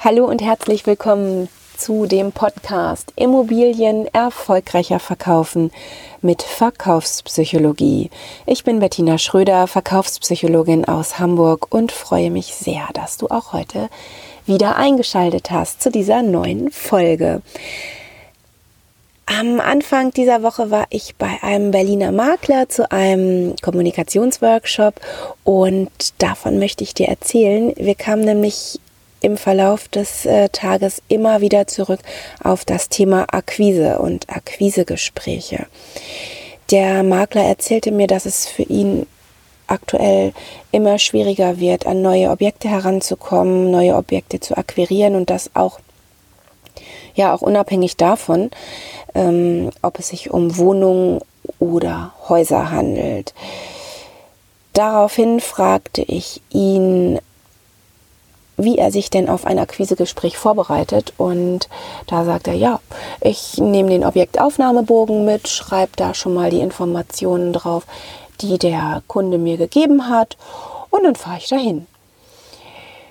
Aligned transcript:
Hallo 0.00 0.26
und 0.26 0.40
herzlich 0.40 0.86
willkommen 0.86 1.48
zu 1.76 2.06
dem 2.06 2.30
Podcast 2.30 3.12
Immobilien 3.16 4.06
erfolgreicher 4.14 5.00
verkaufen 5.00 5.72
mit 6.22 6.42
Verkaufspsychologie. 6.42 8.08
Ich 8.46 8.62
bin 8.62 8.78
Bettina 8.78 9.18
Schröder, 9.18 9.66
Verkaufspsychologin 9.66 10.84
aus 10.84 11.18
Hamburg 11.18 11.74
und 11.74 11.90
freue 11.90 12.30
mich 12.30 12.54
sehr, 12.54 12.86
dass 12.94 13.16
du 13.16 13.26
auch 13.26 13.52
heute 13.52 13.90
wieder 14.46 14.76
eingeschaltet 14.76 15.50
hast 15.50 15.82
zu 15.82 15.90
dieser 15.90 16.22
neuen 16.22 16.70
Folge. 16.70 17.42
Am 19.26 19.58
Anfang 19.58 20.12
dieser 20.12 20.44
Woche 20.44 20.70
war 20.70 20.86
ich 20.90 21.16
bei 21.16 21.42
einem 21.42 21.72
Berliner 21.72 22.12
Makler 22.12 22.68
zu 22.68 22.88
einem 22.92 23.56
Kommunikationsworkshop 23.62 24.94
und 25.42 25.90
davon 26.18 26.60
möchte 26.60 26.84
ich 26.84 26.94
dir 26.94 27.08
erzählen. 27.08 27.72
Wir 27.76 27.96
kamen 27.96 28.24
nämlich 28.24 28.78
im 29.20 29.36
Verlauf 29.36 29.88
des 29.88 30.26
äh, 30.26 30.48
Tages 30.50 31.02
immer 31.08 31.40
wieder 31.40 31.66
zurück 31.66 32.00
auf 32.42 32.64
das 32.64 32.88
Thema 32.88 33.26
Akquise 33.32 33.98
und 33.98 34.28
Akquisegespräche. 34.28 35.66
Der 36.70 37.02
Makler 37.02 37.44
erzählte 37.44 37.90
mir, 37.90 38.06
dass 38.06 38.26
es 38.26 38.46
für 38.46 38.62
ihn 38.62 39.06
aktuell 39.66 40.32
immer 40.72 40.98
schwieriger 40.98 41.58
wird, 41.58 41.86
an 41.86 42.02
neue 42.02 42.30
Objekte 42.30 42.68
heranzukommen, 42.68 43.70
neue 43.70 43.94
Objekte 43.96 44.40
zu 44.40 44.56
akquirieren 44.56 45.14
und 45.14 45.30
das 45.30 45.50
auch 45.54 45.80
ja 47.14 47.34
auch 47.34 47.42
unabhängig 47.42 47.96
davon, 47.96 48.50
ähm, 49.14 49.70
ob 49.82 49.98
es 49.98 50.08
sich 50.08 50.30
um 50.30 50.56
Wohnungen 50.56 51.20
oder 51.58 52.12
Häuser 52.28 52.70
handelt. 52.70 53.34
Daraufhin 54.72 55.40
fragte 55.40 56.02
ich 56.02 56.40
ihn, 56.50 57.18
wie 58.58 58.76
er 58.76 58.90
sich 58.90 59.08
denn 59.08 59.28
auf 59.30 59.46
ein 59.46 59.58
Akquisegespräch 59.58 60.36
vorbereitet. 60.36 61.14
Und 61.16 61.68
da 62.06 62.24
sagt 62.24 62.48
er, 62.48 62.54
ja, 62.54 62.80
ich 63.20 63.56
nehme 63.58 63.88
den 63.88 64.04
Objektaufnahmebogen 64.04 65.24
mit, 65.24 65.48
schreibe 65.48 65.92
da 65.96 66.12
schon 66.12 66.34
mal 66.34 66.50
die 66.50 66.60
Informationen 66.60 67.52
drauf, 67.52 67.84
die 68.40 68.58
der 68.58 69.02
Kunde 69.06 69.38
mir 69.38 69.56
gegeben 69.56 70.08
hat 70.10 70.36
und 70.90 71.04
dann 71.04 71.16
fahre 71.16 71.38
ich 71.38 71.48
dahin. 71.48 71.86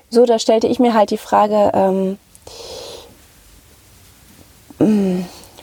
So, 0.09 0.25
da 0.25 0.38
stellte 0.38 0.67
ich 0.67 0.80
mir 0.80 0.94
halt 0.94 1.11
die 1.11 1.17
Frage, 1.17 1.72
ähm, 1.73 2.17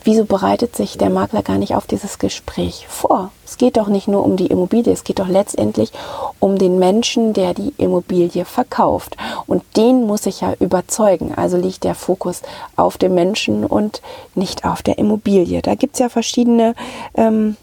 wieso 0.05 0.25
bereitet 0.25 0.77
sich 0.77 0.97
der 0.99 1.11
Makler 1.11 1.43
gar 1.43 1.59
nicht 1.59 1.75
auf 1.75 1.87
dieses 1.87 2.19
Gespräch 2.19 2.87
vor? 2.89 3.31
Es 3.45 3.57
geht 3.57 3.77
doch 3.77 3.89
nicht 3.89 4.09
nur 4.09 4.25
um 4.25 4.37
die 4.37 4.47
Immobilie, 4.47 4.93
es 4.93 5.05
geht 5.05 5.19
doch 5.19 5.29
letztendlich 5.29 5.93
um 6.41 6.59
den 6.59 6.79
Menschen, 6.79 7.33
der 7.33 7.55
die 7.55 7.73
Immobilie 7.79 8.45
verkauft. 8.45 9.17
Und 9.47 9.63
den 9.77 10.07
muss 10.07 10.27
ich 10.27 10.43
ja 10.43 10.55
überzeugen. 10.61 11.35
Also 11.35 11.57
liegt 11.57 11.85
der 11.85 11.95
Fokus 11.95 12.43
auf 12.77 12.99
dem 12.99 13.15
Menschen 13.15 13.65
und 13.65 14.03
nicht 14.35 14.65
auf 14.65 14.83
der 14.83 14.99
Immobilie. 14.99 15.63
Da 15.63 15.75
gibt 15.75 15.95
es 15.95 16.01
ja 16.01 16.09
verschiedene 16.09 16.75
ähm, 17.15 17.57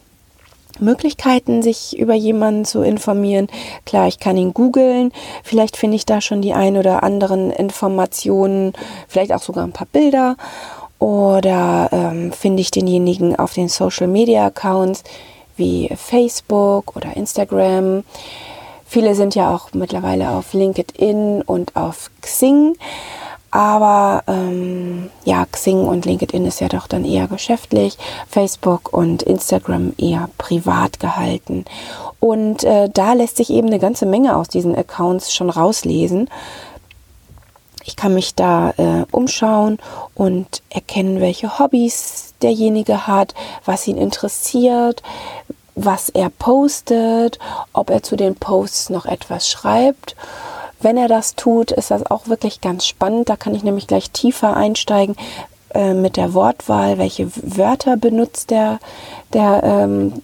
Möglichkeiten, 0.80 1.62
sich 1.62 1.98
über 1.98 2.14
jemanden 2.14 2.66
zu 2.66 2.82
informieren. 2.82 3.48
Klar, 3.86 4.08
ich 4.08 4.20
kann 4.20 4.38
ihn 4.38 4.54
googeln. 4.54 5.12
Vielleicht 5.44 5.78
finde 5.78 5.96
ich 5.96 6.06
da 6.06 6.22
schon 6.22 6.42
die 6.42 6.54
ein 6.54 6.78
oder 6.78 7.04
anderen 7.04 7.52
Informationen, 7.52 8.74
vielleicht 9.08 9.34
auch 9.34 9.42
sogar 9.42 9.64
ein 9.64 9.74
paar 9.74 9.88
Bilder. 9.92 10.38
Oder 11.02 11.90
ähm, 11.92 12.32
finde 12.32 12.62
ich 12.62 12.70
denjenigen 12.70 13.36
auf 13.36 13.56
den 13.56 13.70
Social 13.70 14.06
Media 14.06 14.46
Accounts 14.46 15.04
wie 15.58 15.90
Facebook 15.96 16.96
oder 16.96 17.18
Instagram. 17.18 18.04
Viele 18.86 19.16
sind 19.16 19.34
ja 19.34 19.52
auch 19.52 19.70
mittlerweile 19.74 20.30
auf 20.30 20.54
LinkedIn 20.54 21.42
und 21.42 21.76
auf 21.76 22.12
Xing. 22.22 22.76
Aber 23.50 24.24
ähm, 24.28 25.10
ja, 25.26 25.48
Xing 25.52 25.88
und 25.88 26.06
LinkedIn 26.06 26.46
ist 26.46 26.62
ja 26.62 26.68
doch 26.68 26.86
dann 26.86 27.04
eher 27.04 27.28
geschäftlich, 27.28 27.98
Facebook 28.30 28.94
und 28.94 29.24
Instagram 29.24 29.94
eher 29.98 30.30
privat 30.38 31.00
gehalten. 31.00 31.66
Und 32.20 32.64
äh, 32.64 32.90
da 32.94 33.14
lässt 33.14 33.38
sich 33.38 33.50
eben 33.50 33.68
eine 33.68 33.80
ganze 33.80 34.06
Menge 34.06 34.38
aus 34.38 34.50
diesen 34.50 34.76
Accounts 34.76 35.34
schon 35.34 35.50
rauslesen. 35.50 36.30
Ich 37.84 37.96
kann 37.96 38.14
mich 38.14 38.36
da 38.36 38.72
äh, 38.78 39.06
umschauen 39.12 39.80
und 40.16 40.62
erkennen, 40.70 41.20
welche 41.20 41.60
Hobbys 41.60 42.34
derjenige 42.42 43.08
hat, 43.08 43.34
was 43.66 43.88
ihn 43.88 43.98
interessiert, 43.98 45.02
was 45.76 46.10
er 46.10 46.30
postet, 46.30 47.40
ob 47.74 47.90
er 47.90 48.04
zu 48.04 48.16
den 48.16 48.36
Posts 48.36 48.90
noch 48.90 49.06
etwas 49.06 49.50
schreibt. 49.50 50.16
Wenn 50.80 50.98
er 50.98 51.08
das 51.08 51.36
tut, 51.36 51.72
ist 51.72 51.92
das 51.92 52.06
auch 52.10 52.28
wirklich 52.28 52.62
ganz 52.62 52.86
spannend. 52.86 53.30
Da 53.30 53.36
kann 53.36 53.56
ich 53.56 53.64
nämlich 53.64 53.88
gleich 53.88 54.12
tiefer 54.12 54.56
einsteigen 54.56 55.16
äh, 55.74 55.94
mit 55.94 56.18
der 56.18 56.34
Wortwahl, 56.34 56.98
welche 56.98 57.32
Wörter 57.36 57.98
benutzt 57.98 58.50
der, 58.50 58.80
der 59.34 59.62
ähm, 59.64 60.22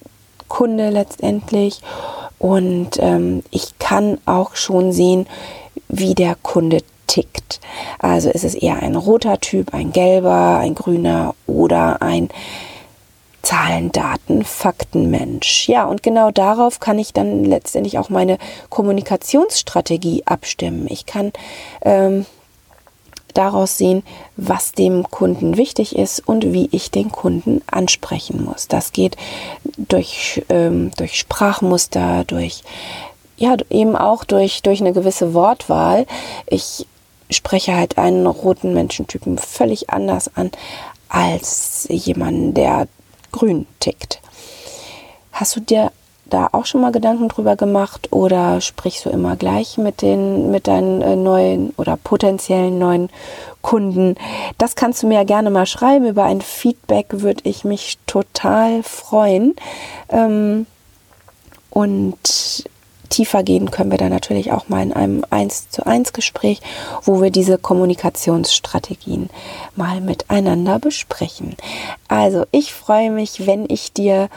Kunde 0.47 0.89
letztendlich. 0.89 1.81
Und 2.39 2.91
ähm, 2.99 3.43
ich 3.51 3.77
kann 3.79 4.19
auch 4.25 4.55
schon 4.55 4.91
sehen, 4.91 5.27
wie 5.87 6.15
der 6.15 6.35
Kunde 6.35 6.81
tickt. 7.07 7.59
Also 7.99 8.29
ist 8.29 8.43
es 8.43 8.55
eher 8.55 8.77
ein 8.77 8.95
roter 8.95 9.39
Typ, 9.39 9.73
ein 9.73 9.91
gelber, 9.91 10.59
ein 10.59 10.75
grüner 10.75 11.35
oder 11.47 12.01
ein 12.01 12.29
Zahlen, 13.41 13.91
Daten, 13.93 14.43
Faktenmensch. 14.43 15.69
Ja, 15.69 15.85
und 15.85 16.03
genau 16.03 16.31
darauf 16.31 16.79
kann 16.81 16.99
ich 16.99 17.13
dann 17.13 17.45
letztendlich 17.45 17.97
auch 17.97 18.09
meine 18.09 18.37
Kommunikationsstrategie 18.69 20.23
abstimmen. 20.25 20.85
Ich 20.89 21.05
kann 21.05 21.31
ähm, 21.81 22.25
daraus 23.33 23.77
sehen, 23.77 24.03
was 24.35 24.73
dem 24.73 25.09
Kunden 25.09 25.55
wichtig 25.55 25.95
ist 25.95 26.27
und 26.27 26.51
wie 26.51 26.67
ich 26.71 26.91
den 26.91 27.09
Kunden 27.11 27.61
ansprechen 27.67 28.43
muss. 28.43 28.67
Das 28.67 28.91
geht 28.91 29.15
durch, 29.77 30.43
ähm, 30.49 30.91
durch 30.97 31.17
Sprachmuster, 31.17 32.25
durch 32.25 32.63
ja, 33.37 33.55
eben 33.69 33.95
auch 33.95 34.23
durch, 34.23 34.63
durch 34.63 34.81
eine 34.81 34.93
gewisse 34.93 35.33
Wortwahl. 35.33 36.07
Ich 36.47 36.87
spreche 37.29 37.75
halt 37.75 37.97
einen 37.97 38.25
roten 38.25 38.73
Menschentypen 38.73 39.37
völlig 39.37 39.89
anders 39.89 40.31
an 40.35 40.51
als 41.09 41.87
jemanden, 41.89 42.53
der 42.53 42.87
grün 43.31 43.65
tickt. 43.79 44.21
Hast 45.31 45.55
du 45.55 45.59
dir 45.59 45.91
da 46.29 46.49
auch 46.51 46.65
schon 46.65 46.81
mal 46.81 46.91
Gedanken 46.91 47.29
drüber 47.29 47.55
gemacht 47.55 48.11
oder 48.11 48.59
sprichst 48.59 49.05
du 49.05 49.09
immer 49.09 49.35
gleich 49.35 49.77
mit 49.77 50.01
den 50.01 50.51
mit 50.51 50.67
deinen 50.67 51.01
äh, 51.01 51.15
neuen 51.15 51.73
oder 51.77 51.97
potenziellen 51.97 52.77
neuen 52.77 53.09
Kunden? 53.61 54.15
Das 54.57 54.75
kannst 54.75 55.03
du 55.03 55.07
mir 55.07 55.15
ja 55.15 55.23
gerne 55.23 55.49
mal 55.49 55.65
schreiben. 55.65 56.07
Über 56.07 56.23
ein 56.23 56.41
Feedback 56.41 57.07
würde 57.21 57.41
ich 57.43 57.63
mich 57.63 57.97
total 58.07 58.83
freuen. 58.83 59.55
Ähm, 60.09 60.65
und 61.69 62.67
tiefer 63.09 63.43
gehen 63.43 63.71
können 63.71 63.91
wir 63.91 63.97
dann 63.97 64.09
natürlich 64.09 64.51
auch 64.51 64.69
mal 64.69 64.83
in 64.83 64.93
einem 64.93 65.25
1 65.29 65.69
zu 65.69 65.85
1 65.85 66.13
Gespräch, 66.13 66.61
wo 67.03 67.21
wir 67.21 67.31
diese 67.31 67.57
Kommunikationsstrategien 67.57 69.29
mal 69.75 70.01
miteinander 70.01 70.79
besprechen. 70.79 71.55
Also 72.07 72.45
ich 72.51 72.73
freue 72.73 73.11
mich, 73.11 73.45
wenn 73.45 73.65
ich 73.69 73.93
dir 73.93 74.29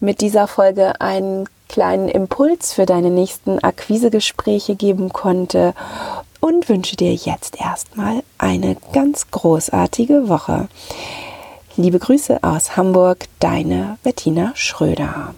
mit 0.00 0.20
dieser 0.20 0.48
Folge 0.48 1.00
einen 1.00 1.48
kleinen 1.68 2.08
Impuls 2.08 2.72
für 2.72 2.86
deine 2.86 3.10
nächsten 3.10 3.58
Akquisegespräche 3.58 4.74
geben 4.74 5.12
konnte 5.12 5.74
und 6.40 6.68
wünsche 6.68 6.96
dir 6.96 7.14
jetzt 7.14 7.60
erstmal 7.60 8.22
eine 8.38 8.76
ganz 8.92 9.30
großartige 9.30 10.28
Woche. 10.28 10.68
Liebe 11.76 11.98
Grüße 11.98 12.42
aus 12.42 12.76
Hamburg, 12.76 13.26
deine 13.38 13.98
Bettina 14.02 14.52
Schröder. 14.54 15.34